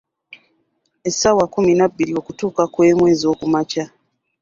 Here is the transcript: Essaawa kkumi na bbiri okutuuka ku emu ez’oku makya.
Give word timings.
Essaawa 1.09 1.43
kkumi 1.47 1.73
na 1.79 1.85
bbiri 1.91 2.13
okutuuka 2.21 2.63
ku 2.73 2.79
emu 2.89 3.03
ez’oku 3.13 3.45
makya. 3.53 3.85